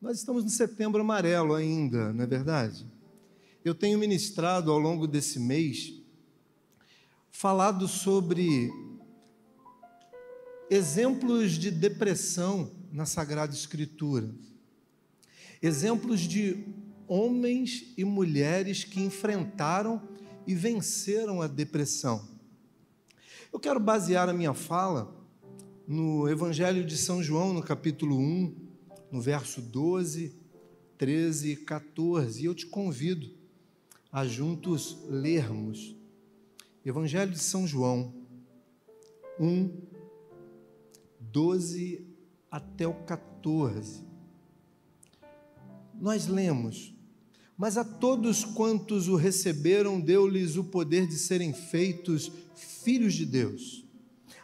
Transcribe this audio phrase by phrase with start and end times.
[0.00, 2.86] Nós estamos no setembro amarelo ainda, não é verdade?
[3.62, 5.92] Eu tenho ministrado ao longo desse mês,
[7.30, 8.72] falado sobre
[10.70, 14.34] exemplos de depressão na Sagrada Escritura.
[15.60, 16.64] Exemplos de
[17.06, 20.00] homens e mulheres que enfrentaram
[20.46, 22.26] e venceram a depressão.
[23.52, 25.14] Eu quero basear a minha fala
[25.86, 28.59] no Evangelho de São João, no capítulo 1,
[29.10, 30.34] no verso 12,
[30.96, 32.42] 13 e 14.
[32.42, 33.30] E eu te convido
[34.12, 35.96] a juntos lermos.
[36.84, 38.14] Evangelho de São João
[39.38, 39.70] 1,
[41.20, 42.06] 12
[42.50, 44.04] até o 14.
[46.00, 46.94] Nós lemos:
[47.56, 53.84] Mas a todos quantos o receberam, deu-lhes o poder de serem feitos filhos de Deus,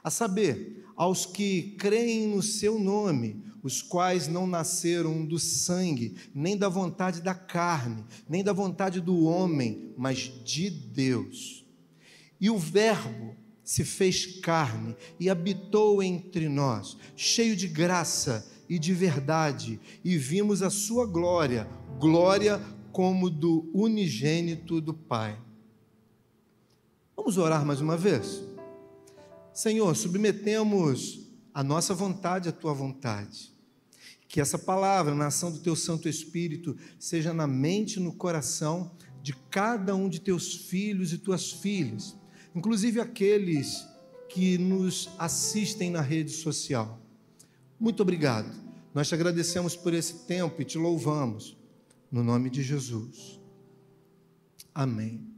[0.05, 6.57] a saber, aos que creem no seu nome, os quais não nasceram do sangue, nem
[6.57, 11.67] da vontade da carne, nem da vontade do homem, mas de Deus.
[12.41, 18.95] E o Verbo se fez carne e habitou entre nós, cheio de graça e de
[18.95, 21.69] verdade, e vimos a sua glória,
[21.99, 22.61] glória
[22.93, 25.37] como do unigênito do Pai.
[27.17, 28.56] Vamos orar mais uma vez?
[29.57, 33.53] Senhor, submetemos a nossa vontade à tua vontade.
[34.29, 38.93] Que essa palavra, na ação do teu Santo Espírito, seja na mente e no coração
[39.23, 42.17] de cada um de teus filhos e tuas filhas
[42.57, 43.87] inclusive aqueles
[44.31, 46.99] que nos assistem na rede social.
[47.79, 48.51] Muito obrigado.
[48.95, 51.55] Nós te agradecemos por esse tempo e te louvamos.
[52.11, 53.39] No nome de Jesus.
[54.75, 55.36] Amém.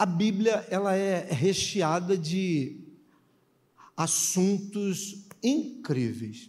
[0.00, 2.80] A Bíblia ela é recheada de
[3.94, 6.48] assuntos incríveis.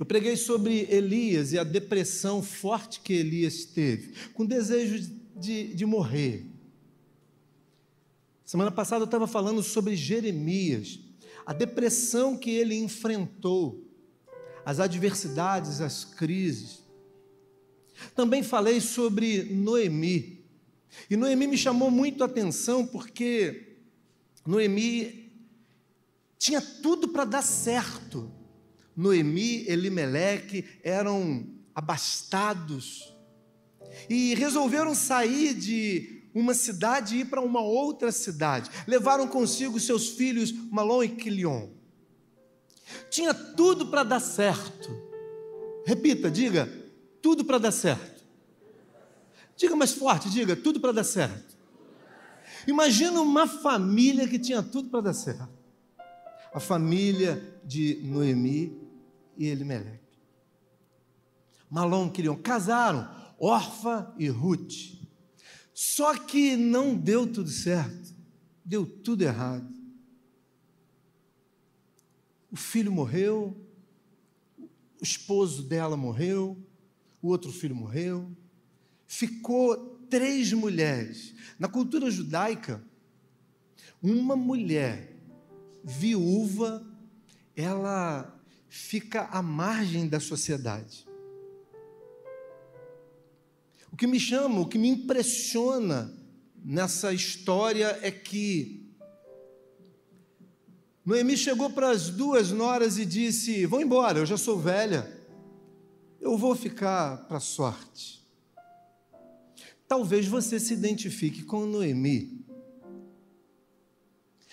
[0.00, 5.86] Eu preguei sobre Elias e a depressão forte que Elias teve, com desejo de, de
[5.86, 6.44] morrer.
[8.44, 10.98] Semana passada eu estava falando sobre Jeremias,
[11.46, 13.88] a depressão que ele enfrentou,
[14.66, 16.82] as adversidades, as crises.
[18.16, 20.37] Também falei sobre Noemi.
[21.08, 23.76] E Noemi me chamou muito a atenção porque
[24.46, 25.32] Noemi
[26.38, 28.30] tinha tudo para dar certo.
[28.96, 33.14] Noemi, Elimeleque eram abastados
[34.08, 38.70] e resolveram sair de uma cidade e ir para uma outra cidade.
[38.86, 41.68] Levaram consigo seus filhos Malom e Quilion.
[43.10, 44.90] Tinha tudo para dar certo.
[45.84, 46.68] Repita, diga,
[47.22, 48.17] tudo para dar certo.
[49.58, 51.58] Diga mais forte, diga, tudo para dar certo.
[52.64, 55.48] Imagina uma família que tinha tudo para dar certo.
[56.54, 58.80] A família de Noemi
[59.36, 60.16] e Elimeleque.
[61.68, 64.96] Malom Quilion casaram, Orfa e Ruth.
[65.74, 68.14] Só que não deu tudo certo,
[68.64, 69.68] deu tudo errado.
[72.48, 73.56] O filho morreu,
[75.00, 76.56] o esposo dela morreu,
[77.20, 78.30] o outro filho morreu.
[79.08, 81.34] Ficou três mulheres.
[81.58, 82.84] Na cultura judaica,
[84.02, 85.16] uma mulher
[85.82, 86.86] viúva,
[87.56, 88.38] ela
[88.68, 91.08] fica à margem da sociedade.
[93.90, 96.14] O que me chama, o que me impressiona
[96.62, 98.86] nessa história é que
[101.02, 105.10] Noemi chegou para as duas noras e disse: Vou embora, eu já sou velha,
[106.20, 108.17] eu vou ficar para a sorte.
[109.88, 112.44] Talvez você se identifique com Noemi,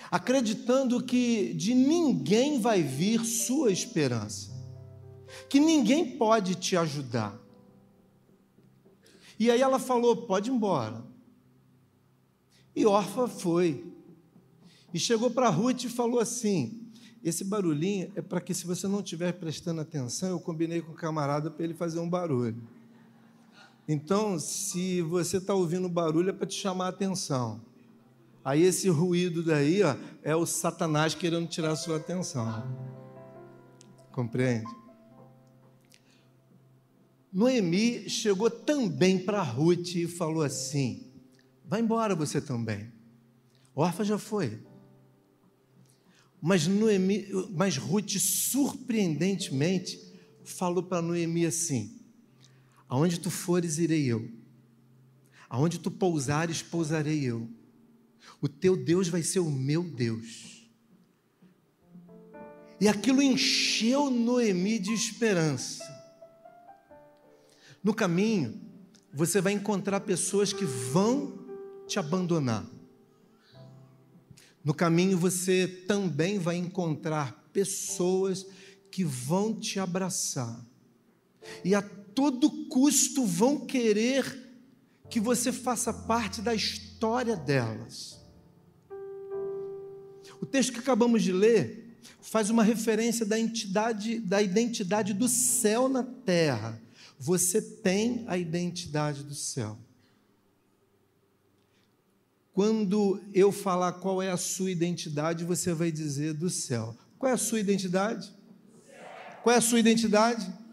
[0.09, 4.50] acreditando que de ninguém vai vir sua esperança,
[5.50, 7.38] que ninguém pode te ajudar.
[9.38, 11.03] E aí ela falou: pode ir embora.
[12.74, 13.85] E Orfa foi.
[14.94, 16.90] E chegou para Ruth e falou assim:
[17.22, 20.95] esse barulhinho é para que, se você não estiver prestando atenção, eu combinei com o
[20.95, 22.62] camarada para ele fazer um barulho.
[23.88, 27.62] Então, se você está ouvindo barulho, é para te chamar a atenção.
[28.44, 32.46] Aí esse ruído daí ó, é o Satanás querendo tirar a sua atenção.
[34.12, 34.66] Compreende?
[37.34, 41.12] Noemi chegou também para Ruth e falou assim:
[41.66, 42.92] vai embora você também.
[43.76, 44.60] Orfa já foi.
[46.42, 50.00] Mas, Noemi, mas Ruth, surpreendentemente,
[50.44, 52.00] falou para Noemi assim:
[52.88, 54.30] Aonde tu fores, irei eu.
[55.50, 57.50] Aonde tu pousares, pousarei eu.
[58.42, 60.70] O teu Deus vai ser o meu Deus.
[62.80, 65.84] E aquilo encheu Noemi de esperança.
[67.84, 68.60] No caminho,
[69.14, 71.46] você vai encontrar pessoas que vão
[71.88, 72.66] te abandonar.
[74.64, 78.46] No caminho, você também vai encontrar pessoas
[78.92, 80.66] que vão te abraçar
[81.64, 81.82] e a
[82.15, 84.44] todo custo vão querer
[85.09, 88.19] que você faça parte da história delas.
[90.41, 95.88] O texto que acabamos de ler faz uma referência da entidade, da identidade do céu
[95.88, 96.81] na terra.
[97.19, 99.77] Você tem a identidade do céu.
[102.53, 106.95] Quando eu falar qual é a sua identidade, você vai dizer do céu.
[107.19, 108.33] Qual é a sua identidade?
[109.44, 110.64] Qual é a sua identidade?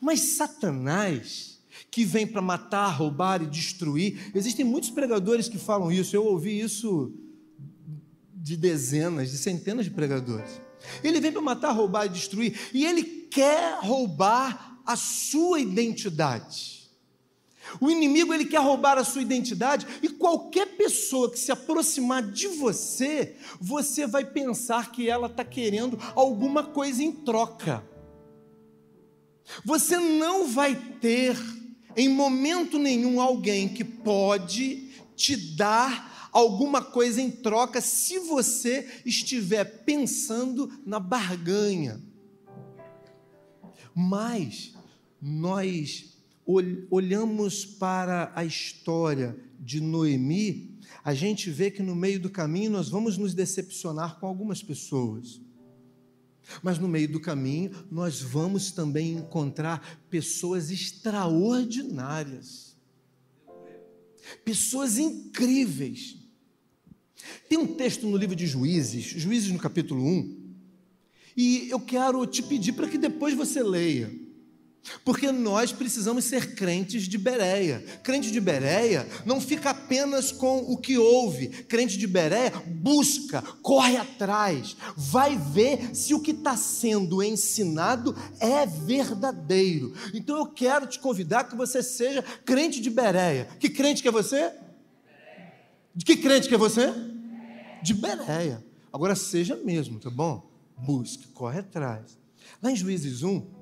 [0.00, 1.60] Mas Satanás,
[1.90, 6.14] que vem para matar, roubar e destruir, existem muitos pregadores que falam isso.
[6.14, 7.12] Eu ouvi isso
[8.34, 10.60] de dezenas, de centenas de pregadores.
[11.02, 16.76] Ele vem para matar, roubar e destruir, e ele quer roubar a sua identidade.
[17.80, 22.46] O inimigo ele quer roubar a sua identidade e qualquer pessoa que se aproximar de
[22.46, 27.84] você, você vai pensar que ela está querendo alguma coisa em troca.
[29.64, 31.36] Você não vai ter
[31.96, 39.64] em momento nenhum alguém que pode te dar alguma coisa em troca se você estiver
[39.84, 42.00] pensando na barganha.
[43.94, 44.74] Mas
[45.20, 46.14] nós
[46.90, 52.88] olhamos para a história de Noemi, a gente vê que no meio do caminho nós
[52.88, 55.40] vamos nos decepcionar com algumas pessoas.
[56.62, 62.76] Mas no meio do caminho nós vamos também encontrar pessoas extraordinárias.
[64.44, 66.26] Pessoas incríveis
[67.48, 70.46] tem um texto no livro de Juízes, Juízes no capítulo 1,
[71.36, 74.12] e eu quero te pedir para que depois você leia.
[75.04, 77.84] Porque nós precisamos ser crentes de Bereia.
[78.02, 81.48] Crente de Bereia não fica apenas com o que ouve.
[81.48, 88.66] Crente de Bereia busca, corre atrás, vai ver se o que está sendo ensinado é
[88.66, 89.92] verdadeiro.
[90.14, 93.48] Então eu quero te convidar que você seja crente de Bereia.
[93.58, 94.52] Que crente que é você?
[95.94, 96.92] De que crente que é você?
[97.82, 98.64] De Bereia.
[98.92, 100.50] Agora seja mesmo, tá bom?
[100.78, 102.18] Busque, corre atrás.
[102.62, 103.55] Lá em Juízes 1,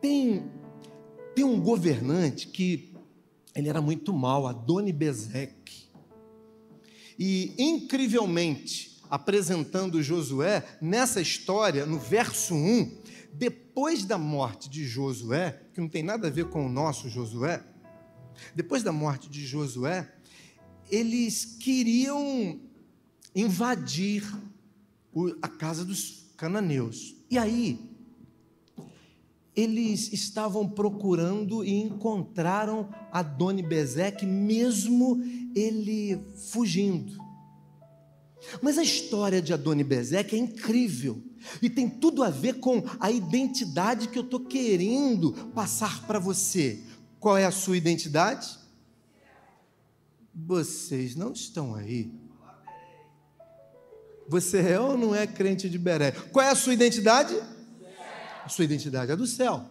[0.00, 0.50] tem,
[1.34, 2.92] tem um governante que
[3.54, 5.88] ele era muito mal, Adoni Bezek.
[7.18, 13.00] E incrivelmente, apresentando Josué, nessa história, no verso 1,
[13.34, 17.62] depois da morte de Josué, que não tem nada a ver com o nosso Josué,
[18.54, 20.10] depois da morte de Josué,
[20.90, 22.60] eles queriam
[23.34, 24.24] invadir
[25.42, 27.16] a casa dos cananeus.
[27.30, 27.89] E aí,
[29.54, 35.20] eles estavam procurando e encontraram Adoni Bezeque, mesmo
[35.54, 36.20] ele
[36.50, 37.18] fugindo.
[38.62, 41.22] Mas a história de Adoni Bezeque é incrível
[41.60, 46.80] e tem tudo a ver com a identidade que eu estou querendo passar para você.
[47.18, 48.58] Qual é a sua identidade?
[50.34, 52.10] Vocês não estão aí.
[54.28, 56.12] Você é ou não é crente de Beré?
[56.12, 57.34] Qual é a sua identidade?
[58.44, 59.70] A sua identidade é do céu.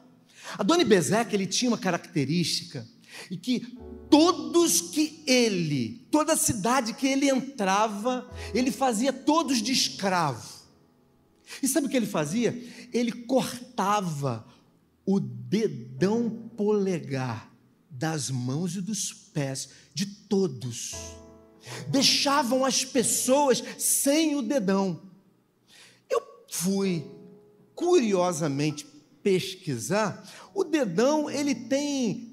[0.57, 2.87] Adoni Bezek, ele tinha uma característica
[3.29, 3.77] e que
[4.09, 10.59] todos que ele, toda cidade que ele entrava, ele fazia todos de escravo.
[11.61, 12.51] E sabe o que ele fazia?
[12.93, 14.45] Ele cortava
[15.05, 17.51] o dedão polegar
[17.89, 20.93] das mãos e dos pés de todos.
[21.87, 25.01] Deixavam as pessoas sem o dedão.
[26.09, 27.05] Eu fui
[27.79, 28.85] curiosamente
[29.23, 30.29] pesquisar.
[30.53, 32.27] O dedão, ele tem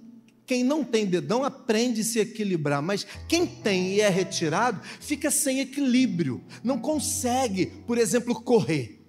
[0.45, 5.29] quem não tem dedão aprende a se equilibrar, mas quem tem e é retirado fica
[5.29, 9.05] sem equilíbrio, não consegue, por exemplo, correr.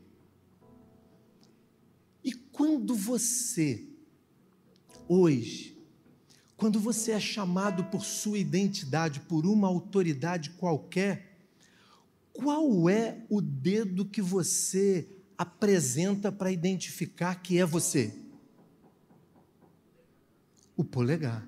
[2.23, 3.87] E quando você,
[5.07, 5.77] hoje,
[6.55, 11.37] quando você é chamado por sua identidade, por uma autoridade qualquer,
[12.33, 18.13] qual é o dedo que você apresenta para identificar que é você?
[20.75, 21.47] O polegar.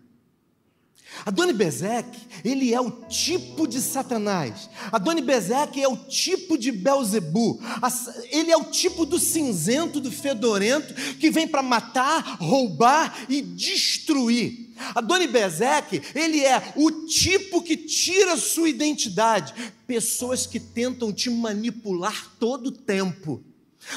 [1.25, 4.69] Adoni Bezek, ele é o tipo de Satanás.
[4.91, 7.60] Adoni Bezek é o tipo de Belzebu.
[8.31, 14.69] Ele é o tipo do cinzento, do fedorento, que vem para matar, roubar e destruir.
[14.96, 19.53] Adoni Bezek, ele é o tipo que tira sua identidade.
[19.86, 23.43] Pessoas que tentam te manipular todo o tempo.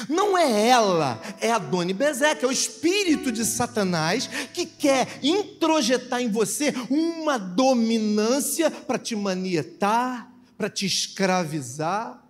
[0.07, 6.21] Não é ela, é a Dona Bezeque, é o espírito de Satanás que quer introjetar
[6.21, 12.23] em você uma dominância para te manietar, para te escravizar.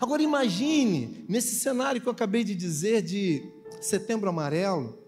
[0.00, 3.42] Agora imagine, nesse cenário que eu acabei de dizer de
[3.80, 4.98] Setembro Amarelo,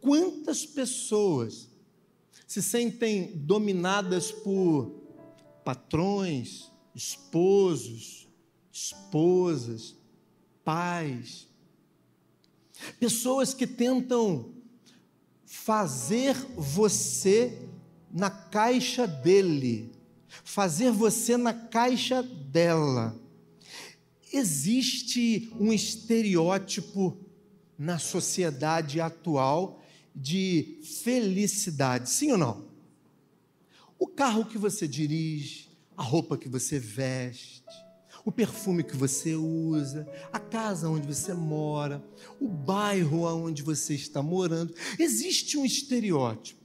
[0.00, 1.68] quantas pessoas
[2.46, 4.92] se sentem dominadas por
[5.64, 8.25] patrões, esposos,
[8.76, 9.96] esposas,
[10.62, 11.48] pais,
[13.00, 14.52] pessoas que tentam
[15.46, 17.58] fazer você
[18.12, 19.90] na caixa dele,
[20.44, 23.18] fazer você na caixa dela.
[24.30, 27.16] Existe um estereótipo
[27.78, 29.82] na sociedade atual
[30.14, 32.66] de felicidade, sim ou não?
[33.98, 37.85] O carro que você dirige, a roupa que você veste,
[38.26, 42.04] o perfume que você usa, a casa onde você mora,
[42.40, 44.74] o bairro onde você está morando.
[44.98, 46.60] Existe um estereótipo.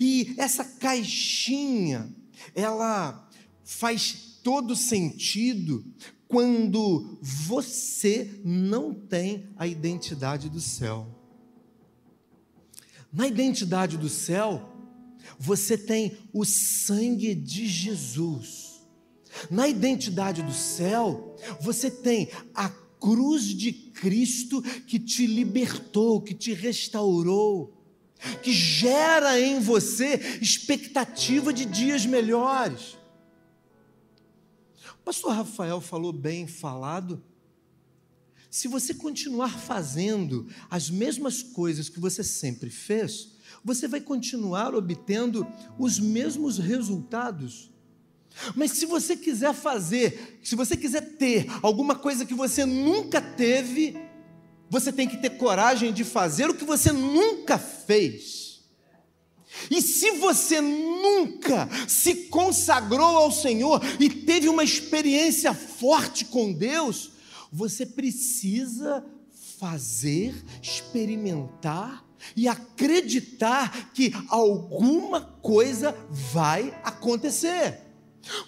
[0.00, 2.10] E essa caixinha,
[2.54, 3.28] ela
[3.62, 5.84] faz todo sentido
[6.26, 11.06] quando você não tem a identidade do céu.
[13.12, 14.72] Na identidade do céu,
[15.38, 18.65] você tem o sangue de Jesus.
[19.50, 26.52] Na identidade do céu, você tem a cruz de Cristo que te libertou, que te
[26.52, 27.72] restaurou,
[28.42, 32.96] que gera em você expectativa de dias melhores.
[34.92, 37.22] O pastor Rafael falou bem falado.
[38.50, 45.46] Se você continuar fazendo as mesmas coisas que você sempre fez, você vai continuar obtendo
[45.78, 47.70] os mesmos resultados.
[48.54, 53.96] Mas se você quiser fazer, se você quiser ter alguma coisa que você nunca teve,
[54.68, 58.60] você tem que ter coragem de fazer o que você nunca fez.
[59.70, 67.12] E se você nunca se consagrou ao Senhor e teve uma experiência forte com Deus,
[67.50, 69.04] você precisa
[69.58, 72.04] fazer, experimentar
[72.36, 77.85] e acreditar que alguma coisa vai acontecer.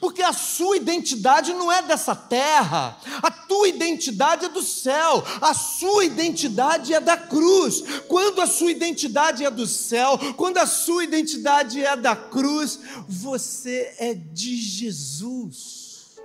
[0.00, 5.54] Porque a sua identidade não é dessa terra, a tua identidade é do céu, a
[5.54, 7.82] sua identidade é da cruz.
[8.08, 13.94] Quando a sua identidade é do céu, quando a sua identidade é da cruz, você
[13.98, 16.16] é de Jesus.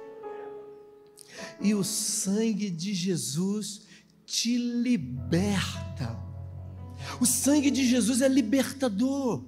[1.61, 3.81] E o sangue de Jesus
[4.25, 6.17] te liberta.
[7.19, 9.43] O sangue de Jesus é libertador.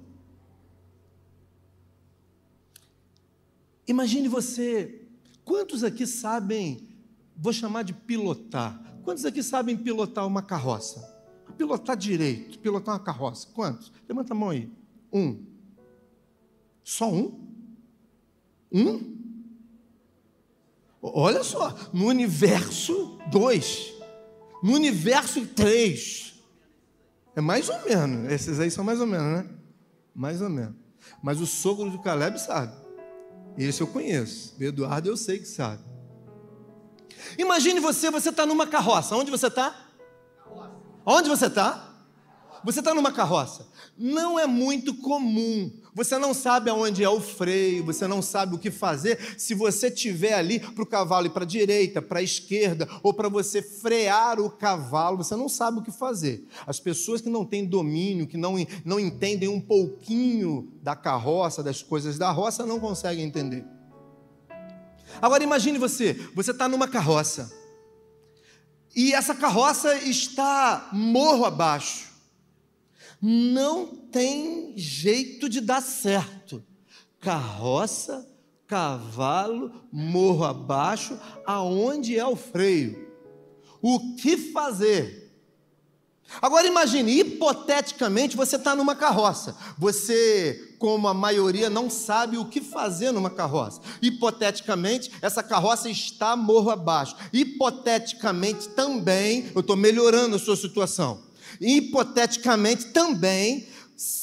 [3.86, 5.06] Imagine você,
[5.44, 6.88] quantos aqui sabem,
[7.36, 11.14] vou chamar de pilotar, quantos aqui sabem pilotar uma carroça?
[11.56, 13.92] Pilotar direito, pilotar uma carroça, quantos?
[14.08, 14.70] Levanta a mão aí.
[15.12, 15.44] Um.
[16.84, 17.46] Só um?
[18.72, 19.16] Um?
[21.00, 23.92] Olha só, no universo, dois.
[24.62, 26.42] No universo, três.
[27.34, 28.32] É mais ou menos.
[28.32, 29.50] Esses aí são mais ou menos, né?
[30.14, 30.74] Mais ou menos.
[31.22, 32.85] Mas o sogro do Caleb sabe.
[33.58, 34.54] Esse eu conheço.
[34.58, 35.82] O Eduardo eu sei que sabe.
[37.38, 39.16] Imagine você, você está numa carroça.
[39.16, 39.74] Onde você está?
[41.04, 41.85] Onde você está?
[42.66, 43.66] Você está numa carroça.
[43.96, 48.58] Não é muito comum você não sabe aonde é o freio, você não sabe o
[48.58, 49.18] que fazer.
[49.38, 53.14] Se você tiver ali para o cavalo ir para a direita, para a esquerda, ou
[53.14, 56.46] para você frear o cavalo, você não sabe o que fazer.
[56.66, 61.82] As pessoas que não têm domínio, que não, não entendem um pouquinho da carroça, das
[61.82, 63.64] coisas da roça, não conseguem entender.
[65.22, 67.50] Agora imagine você, você está numa carroça.
[68.94, 72.05] E essa carroça está morro abaixo
[73.20, 76.62] não tem jeito de dar certo.
[77.20, 78.26] Carroça,
[78.66, 83.06] cavalo, morro abaixo, aonde é o freio?
[83.80, 85.26] O que fazer?
[86.42, 89.56] Agora imagine, hipoteticamente, você está numa carroça.
[89.78, 93.80] Você, como a maioria, não sabe o que fazer numa carroça.
[94.02, 97.16] Hipoteticamente, essa carroça está morro abaixo.
[97.32, 101.26] Hipoteticamente também, eu estou melhorando a sua situação
[101.60, 103.66] hipoteticamente também,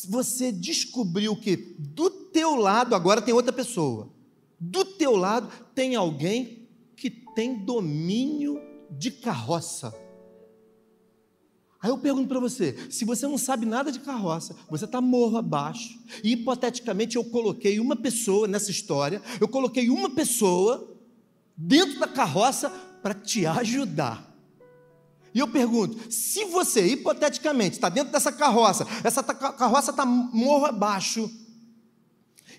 [0.08, 4.10] você descobriu que do teu lado agora tem outra pessoa.
[4.60, 9.94] Do teu lado tem alguém que tem domínio de carroça.
[11.82, 15.38] Aí eu pergunto para você: se você não sabe nada de carroça, você está morro
[15.38, 20.98] abaixo, e hipoteticamente eu coloquei uma pessoa nessa história, eu coloquei uma pessoa
[21.58, 24.33] dentro da carroça para te ajudar.
[25.34, 31.30] E eu pergunto: se você, hipoteticamente, está dentro dessa carroça, essa carroça está morro abaixo,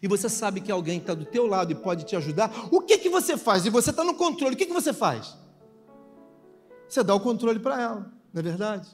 [0.03, 2.99] e você sabe que alguém está do teu lado e pode te ajudar, o que,
[2.99, 3.65] que você faz?
[3.65, 5.37] E você está no controle, o que, que você faz?
[6.89, 8.89] Você dá o controle para ela, não é verdade?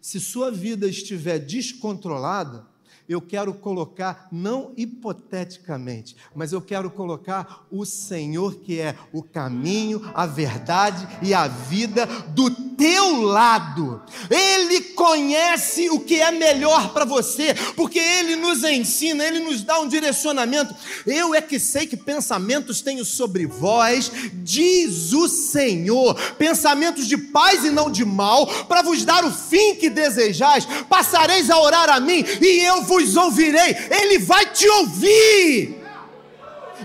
[0.00, 2.66] Se sua vida estiver descontrolada,
[3.08, 10.00] eu quero colocar, não hipoteticamente, mas eu quero colocar o Senhor, que é o caminho,
[10.14, 14.02] a verdade e a vida, do teu lado.
[14.30, 19.80] Ele conhece o que é melhor para você, porque Ele nos ensina, Ele nos dá
[19.80, 20.74] um direcionamento.
[21.06, 27.64] Eu é que sei que pensamentos tenho sobre vós, diz o Senhor, pensamentos de paz
[27.64, 30.66] e não de mal, para vos dar o fim que desejais.
[30.88, 33.76] Passareis a orar a mim e eu vos ouvirei.
[33.90, 35.82] Ele vai te ouvir.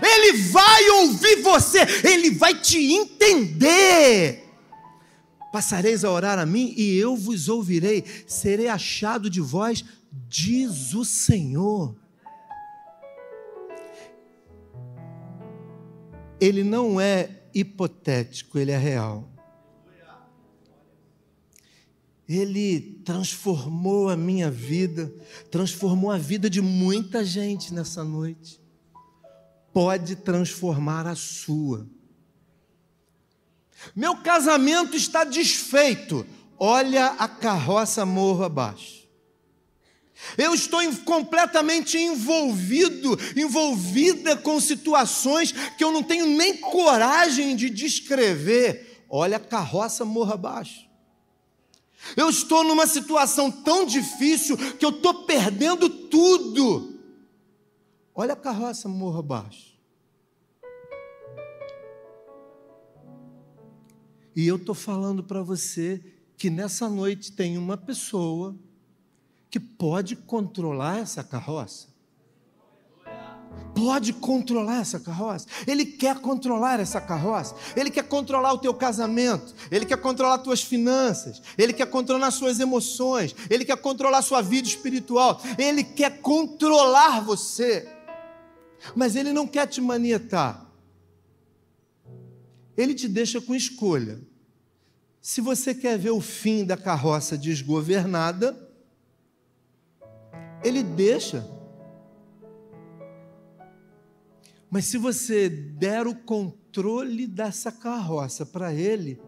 [0.00, 4.47] Ele vai ouvir você, ele vai te entender.
[5.52, 9.84] Passareis a orar a mim e eu vos ouvirei, serei achado de vós,
[10.28, 11.96] diz o Senhor.
[16.40, 19.28] Ele não é hipotético, ele é real.
[22.28, 25.10] Ele transformou a minha vida,
[25.50, 28.60] transformou a vida de muita gente nessa noite.
[29.72, 31.88] Pode transformar a sua.
[33.94, 36.26] Meu casamento está desfeito.
[36.58, 38.98] Olha a carroça morro abaixo.
[40.36, 49.04] Eu estou completamente envolvido, envolvida com situações que eu não tenho nem coragem de descrever.
[49.08, 50.88] Olha a carroça morro abaixo.
[52.16, 56.98] Eu estou numa situação tão difícil que eu estou perdendo tudo.
[58.14, 59.67] Olha a carroça morro abaixo.
[64.38, 66.00] E eu estou falando para você
[66.36, 68.54] que nessa noite tem uma pessoa
[69.50, 71.88] que pode controlar essa carroça
[73.74, 75.46] pode controlar essa carroça.
[75.66, 77.54] Ele quer controlar essa carroça.
[77.76, 79.54] Ele quer controlar o teu casamento.
[79.70, 81.40] Ele quer controlar as tuas finanças.
[81.56, 83.34] Ele quer controlar suas emoções.
[83.48, 85.40] Ele quer controlar sua vida espiritual.
[85.56, 87.88] Ele quer controlar você.
[88.94, 90.66] Mas ele não quer te manietar.
[92.76, 94.27] Ele te deixa com escolha.
[95.20, 98.56] Se você quer ver o fim da carroça desgovernada,
[100.64, 101.58] ele deixa
[104.70, 109.20] Mas se você der o controle dessa carroça para ele,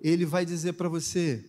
[0.00, 1.44] ele vai dizer para você: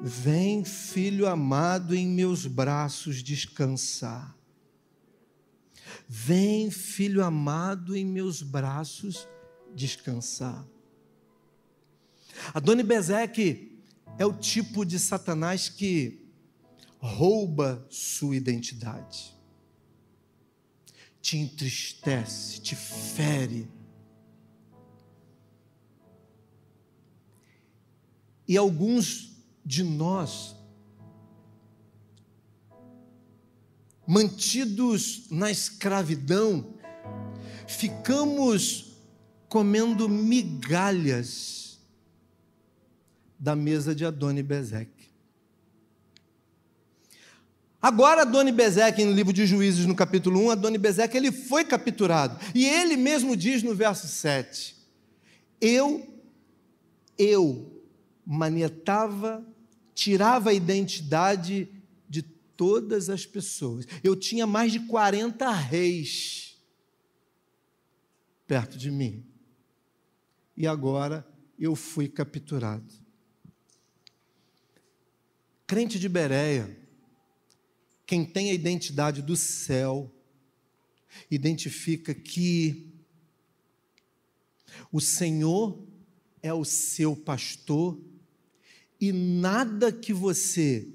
[0.00, 4.36] Vem, filho amado, em meus braços descansar.
[6.08, 9.28] Vem, filho amado, em meus braços
[9.74, 10.66] descansar.
[12.54, 13.80] Adoni Bezeque
[14.18, 16.26] é o tipo de Satanás que
[16.98, 19.38] rouba sua identidade
[21.28, 23.68] te entristece, te fere.
[28.46, 30.56] E alguns de nós,
[34.06, 36.74] mantidos na escravidão,
[37.66, 38.96] ficamos
[39.50, 41.67] comendo migalhas
[43.38, 45.08] da mesa de Adoni Bezeque.
[47.80, 52.36] Agora, Adoni Bezeque, no livro de Juízes, no capítulo 1, Adoni Bezeque, ele foi capturado.
[52.52, 54.76] E ele mesmo diz no verso 7:
[55.60, 56.04] Eu,
[57.16, 57.80] eu
[58.26, 59.46] manietava,
[59.94, 61.68] tirava a identidade
[62.08, 63.86] de todas as pessoas.
[64.02, 66.58] Eu tinha mais de 40 reis
[68.48, 69.24] perto de mim.
[70.56, 71.24] E agora
[71.56, 72.92] eu fui capturado.
[75.68, 76.74] Crente de Bereia,
[78.06, 80.10] quem tem a identidade do céu,
[81.30, 82.90] identifica que
[84.90, 85.78] o Senhor
[86.42, 88.00] é o seu pastor
[88.98, 90.88] e nada que você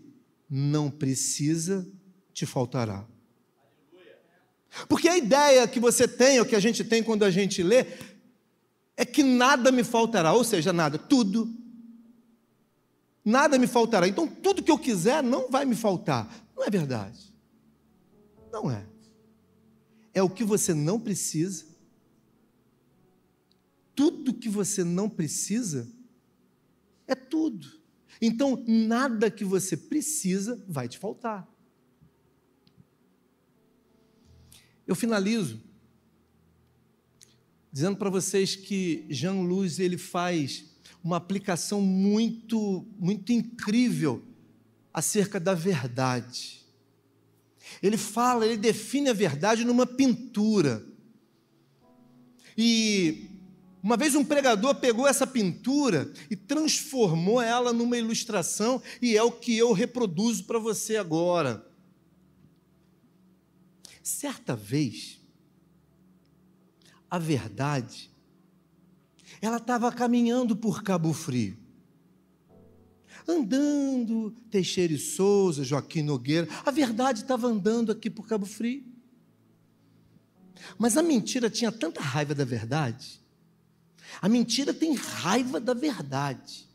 [0.49, 1.87] não precisa
[2.33, 3.07] te faltará.
[4.89, 7.85] Porque a ideia que você tem, ou que a gente tem quando a gente lê,
[8.97, 11.61] é que nada me faltará, ou seja, nada, tudo.
[13.23, 14.07] Nada me faltará.
[14.07, 16.45] Então, tudo que eu quiser não vai me faltar.
[16.55, 17.33] Não é verdade.
[18.51, 18.85] Não é.
[20.13, 21.65] É o que você não precisa.
[23.95, 25.87] Tudo que você não precisa
[27.07, 27.81] é tudo.
[28.21, 31.47] Então, nada que você precisa vai te faltar.
[34.85, 35.61] Eu finalizo
[37.71, 40.72] dizendo para vocês que Jean Luz ele faz
[41.03, 44.23] uma aplicação muito muito incrível
[44.93, 46.63] acerca da verdade.
[47.81, 50.85] Ele fala, ele define a verdade numa pintura.
[52.57, 53.29] E
[53.81, 59.31] uma vez um pregador pegou essa pintura e transformou ela numa ilustração, e é o
[59.31, 61.67] que eu reproduzo para você agora.
[64.01, 65.19] Certa vez,
[67.09, 68.12] a verdade,
[69.45, 71.57] ela estava caminhando por Cabo Frio.
[73.27, 78.83] Andando, Teixeira e Souza, Joaquim Nogueira, a verdade estava andando aqui por Cabo Frio.
[80.77, 83.23] Mas a mentira tinha tanta raiva da verdade
[84.21, 86.67] a mentira tem raiva da verdade.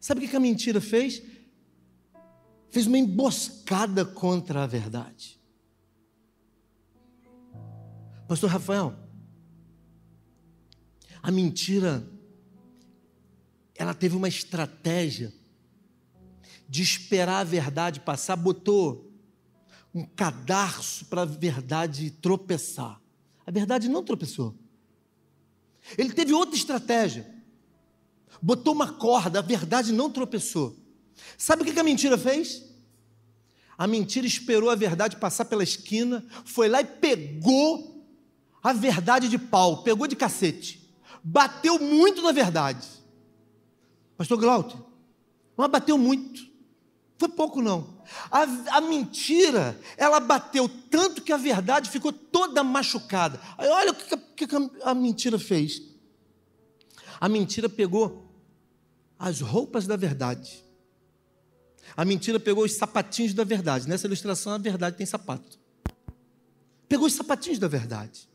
[0.00, 1.22] Sabe o que a mentira fez?
[2.70, 5.40] Fez uma emboscada contra a verdade.
[8.26, 8.94] Pastor Rafael,
[11.24, 12.06] a mentira,
[13.74, 15.32] ela teve uma estratégia
[16.68, 19.10] de esperar a verdade passar, botou
[19.94, 23.00] um cadarço para a verdade tropeçar.
[23.46, 24.54] A verdade não tropeçou.
[25.96, 27.26] Ele teve outra estratégia.
[28.42, 30.76] Botou uma corda, a verdade não tropeçou.
[31.38, 32.70] Sabe o que a mentira fez?
[33.78, 38.06] A mentira esperou a verdade passar pela esquina, foi lá e pegou
[38.62, 40.83] a verdade de pau, pegou de cacete,
[41.24, 42.86] bateu muito na verdade.
[44.16, 44.78] Pastor Glauter,
[45.56, 46.46] mas bateu muito,
[47.18, 47.94] foi pouco não.
[48.30, 48.42] A,
[48.76, 53.40] a, mentira, ela bateu tanto que a verdade ficou toda machucada.
[53.56, 55.82] Aí olha o que, que, que a mentira fez.
[57.18, 58.30] A mentira pegou
[59.18, 60.62] as roupas da verdade.
[61.96, 63.88] A mentira pegou os sapatinhos da verdade.
[63.88, 65.58] Nessa ilustração, a verdade tem sapato.
[66.88, 68.28] Pegou os sapatinhos da verdade.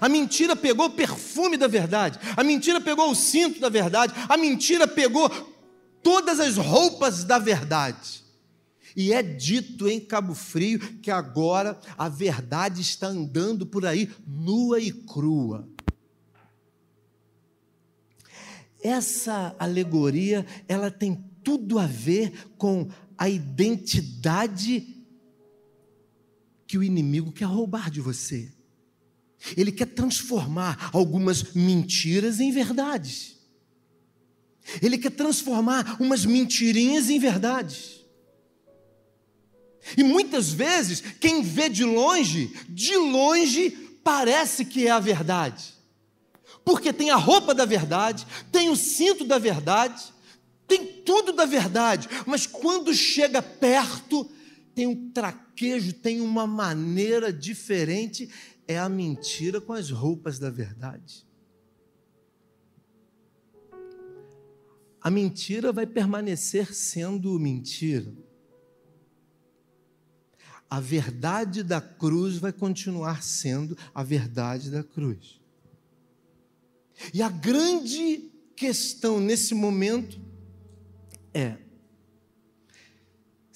[0.00, 2.18] A mentira pegou o perfume da verdade.
[2.36, 4.12] A mentira pegou o cinto da verdade.
[4.28, 5.28] A mentira pegou
[6.02, 8.24] todas as roupas da verdade.
[8.96, 14.80] E é dito em Cabo Frio que agora a verdade está andando por aí nua
[14.80, 15.68] e crua.
[18.82, 24.96] Essa alegoria, ela tem tudo a ver com a identidade
[26.66, 28.55] que o inimigo quer roubar de você.
[29.56, 33.36] Ele quer transformar algumas mentiras em verdades.
[34.80, 38.04] Ele quer transformar umas mentirinhas em verdades.
[39.96, 43.70] E muitas vezes, quem vê de longe, de longe
[44.02, 45.74] parece que é a verdade.
[46.64, 50.02] Porque tem a roupa da verdade, tem o cinto da verdade,
[50.66, 54.28] tem tudo da verdade, mas quando chega perto,
[54.74, 58.28] tem um traquejo, tem uma maneira diferente,
[58.68, 61.26] é a mentira com as roupas da verdade.
[65.00, 68.12] A mentira vai permanecer sendo mentira
[70.68, 75.40] a verdade da cruz vai continuar sendo a verdade da cruz.
[77.12, 80.20] E a grande questão nesse momento
[81.32, 81.56] é: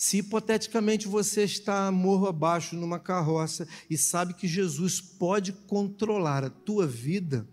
[0.00, 6.48] se hipoteticamente você está morro abaixo numa carroça e sabe que Jesus pode controlar a
[6.48, 7.46] tua vida,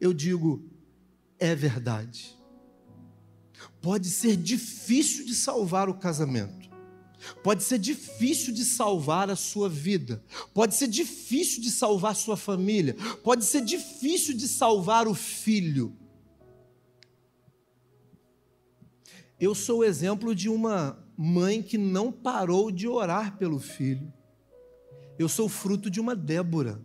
[0.00, 0.64] eu digo,
[1.38, 2.34] é verdade.
[3.82, 6.70] Pode ser difícil de salvar o casamento.
[7.44, 10.24] Pode ser difícil de salvar a sua vida,
[10.54, 15.94] pode ser difícil de salvar sua família, pode ser difícil de salvar o filho.
[19.40, 24.12] Eu sou o exemplo de uma mãe que não parou de orar pelo filho.
[25.18, 26.84] Eu sou fruto de uma Débora.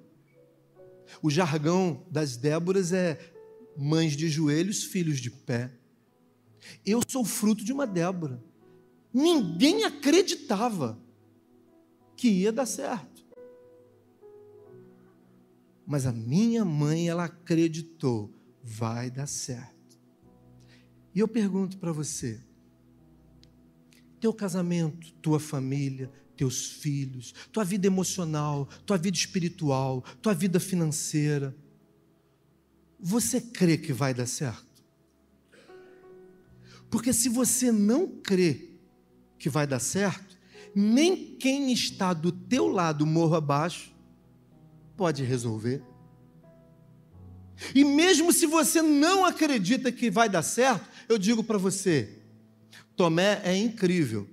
[1.21, 3.19] O jargão das Déboras é
[3.77, 5.71] mães de joelhos, filhos de pé.
[6.85, 8.43] Eu sou fruto de uma Débora.
[9.13, 10.99] Ninguém acreditava
[12.15, 13.25] que ia dar certo.
[15.85, 19.72] Mas a minha mãe, ela acreditou, vai dar certo.
[21.13, 22.39] E eu pergunto para você:
[24.19, 31.55] teu casamento, tua família, teus filhos, tua vida emocional, tua vida espiritual, tua vida financeira,
[32.99, 34.73] você crê que vai dar certo?
[36.89, 38.69] Porque se você não crê
[39.37, 40.37] que vai dar certo,
[40.73, 43.93] nem quem está do teu lado morro abaixo
[44.95, 45.83] pode resolver.
[47.73, 52.19] E mesmo se você não acredita que vai dar certo, eu digo para você,
[52.95, 54.27] Tomé é incrível.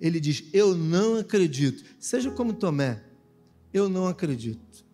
[0.00, 1.84] Ele diz: Eu não acredito.
[1.98, 3.02] Seja como Tomé,
[3.72, 4.86] eu não acredito.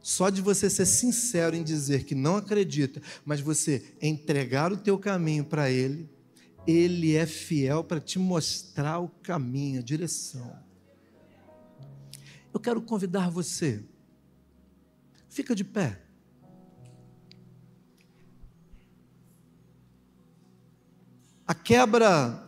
[0.00, 4.98] Só de você ser sincero em dizer que não acredita, mas você entregar o teu
[4.98, 6.10] caminho para Ele,
[6.66, 10.58] Ele é fiel para te mostrar o caminho, a direção.
[12.52, 13.82] Eu quero convidar você,
[15.28, 16.00] fica de pé.
[21.46, 22.42] A quebra,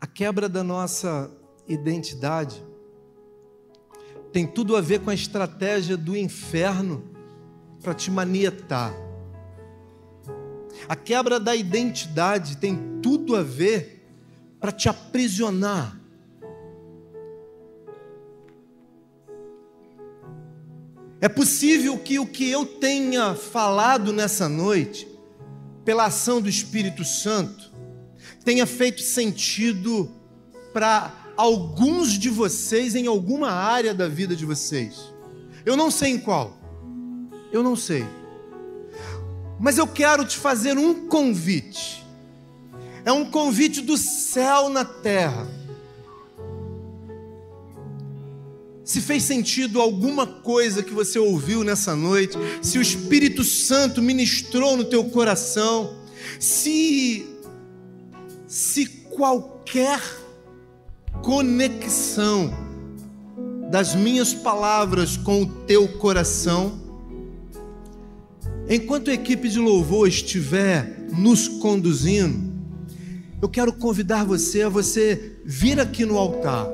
[0.00, 1.30] a quebra da nossa
[1.68, 2.62] identidade
[4.32, 7.04] tem tudo a ver com a estratégia do inferno
[7.82, 8.94] para te manietar.
[10.88, 14.08] A quebra da identidade tem tudo a ver
[14.58, 16.00] para te aprisionar.
[21.20, 25.06] É possível que o que eu tenha falado nessa noite,
[25.84, 27.72] pela ação do Espírito Santo,
[28.44, 30.10] tenha feito sentido
[30.72, 35.12] para alguns de vocês em alguma área da vida de vocês.
[35.64, 36.56] Eu não sei em qual.
[37.52, 38.04] Eu não sei.
[39.60, 42.04] Mas eu quero te fazer um convite.
[43.04, 45.46] É um convite do céu na terra.
[48.92, 54.76] Se fez sentido alguma coisa que você ouviu nessa noite, se o Espírito Santo ministrou
[54.76, 55.94] no teu coração,
[56.38, 57.26] se
[58.46, 59.98] se qualquer
[61.22, 62.52] conexão
[63.70, 66.78] das minhas palavras com o teu coração.
[68.68, 72.52] Enquanto a equipe de louvor estiver nos conduzindo,
[73.40, 76.66] eu quero convidar você a você vir aqui no altar.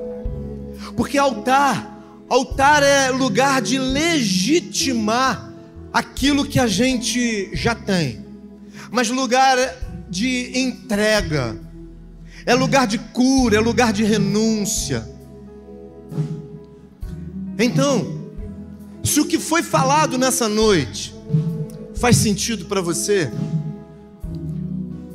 [0.97, 1.98] Porque altar,
[2.29, 5.53] altar é lugar de legitimar
[5.93, 8.25] aquilo que a gente já tem.
[8.91, 9.57] Mas lugar
[10.09, 11.59] de entrega,
[12.45, 15.09] é lugar de cura, é lugar de renúncia.
[17.59, 18.31] Então,
[19.03, 21.15] se o que foi falado nessa noite
[21.95, 23.31] faz sentido para você,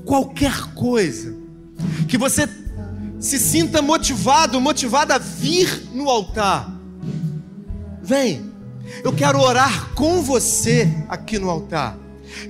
[0.05, 1.35] qualquer coisa
[2.07, 2.47] que você
[3.19, 6.72] se sinta motivado, motivada a vir no altar,
[8.03, 8.51] vem.
[9.03, 11.97] Eu quero orar com você aqui no altar.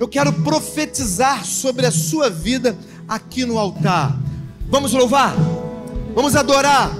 [0.00, 2.76] Eu quero profetizar sobre a sua vida
[3.08, 4.18] aqui no altar.
[4.68, 5.34] Vamos louvar,
[6.14, 6.90] vamos adorar.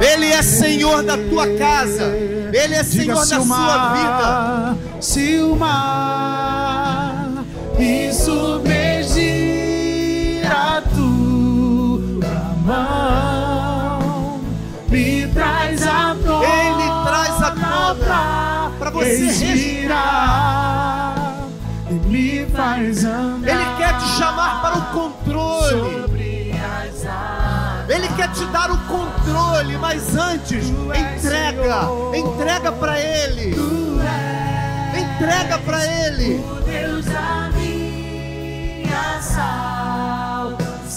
[0.00, 2.04] Ele é Senhor da tua casa,
[2.52, 4.78] Ele é Senhor da sua vida.
[5.00, 7.44] Se o mar
[7.78, 8.12] me
[19.16, 20.90] você respirar
[22.10, 23.48] me faz andar.
[23.48, 26.10] Ele quer te chamar para o controle.
[27.88, 33.56] Ele quer te dar o controle, mas antes, entrega, entrega para Ele.
[34.96, 36.44] Entrega para Ele.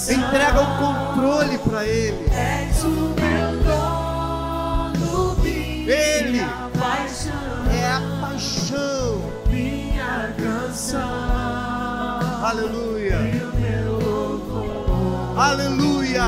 [0.09, 2.29] Entrega o controle para Ele.
[5.87, 6.41] Ele
[8.43, 11.03] é a paixão
[12.43, 13.17] Aleluia.
[15.37, 16.23] Aleluia.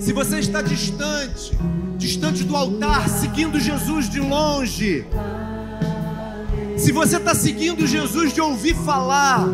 [0.00, 1.56] Se você está distante,
[1.96, 5.06] distante do altar, seguindo Jesus de longe,
[6.76, 9.46] se você está seguindo Jesus de ouvir falar,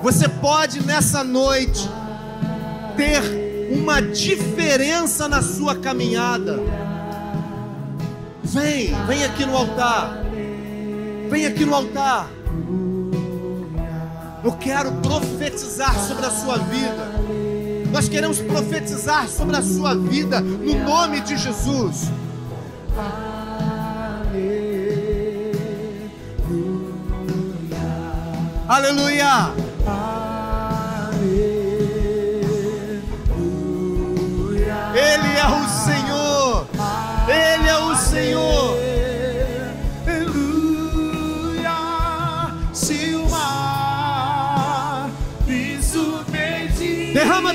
[0.00, 1.88] você pode nessa noite
[2.96, 6.58] ter uma diferença na sua caminhada.
[8.42, 10.22] Vem, vem aqui no altar.
[11.28, 12.30] Vem aqui no altar.
[14.42, 17.12] Eu quero profetizar sobre a sua vida.
[17.92, 22.10] Nós queremos profetizar sobre a sua vida no nome de Jesus.
[28.68, 29.52] Aleluia.
[29.88, 30.17] Ele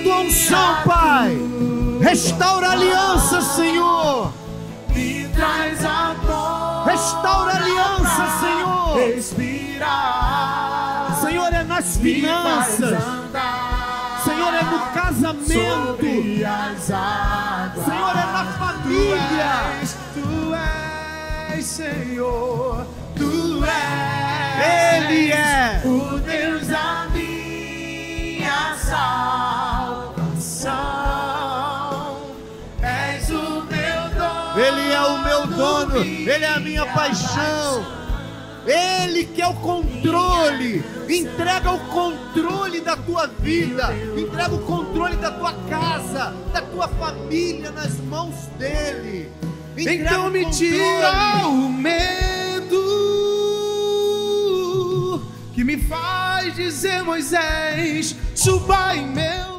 [0.03, 1.37] tua unção, Pai.
[2.01, 4.33] Restaura a aliança, Senhor.
[4.89, 6.85] me traz a dor.
[6.85, 8.63] Restaura a aliança, Senhor.
[11.21, 13.03] Senhor, é nas finanças.
[14.23, 15.53] Senhor, é no casamento.
[17.85, 19.53] Senhor, é na família.
[20.13, 20.53] Tu
[21.55, 22.85] és Senhor,
[23.15, 25.01] tu és.
[25.09, 29.72] Ele é o Deus da minha salvação.
[32.81, 34.59] És o meu dono.
[34.59, 37.85] Ele é o meu dono, Ele é a minha paixão.
[38.65, 40.83] Ele quer o controle.
[41.09, 43.93] Entrega o controle da tua vida.
[44.17, 49.29] Entrega o controle da tua casa, da tua família nas mãos dele.
[49.77, 53.03] Entrega Então me tira o medo
[55.53, 59.52] que me faz dizer Moisés, suba em meu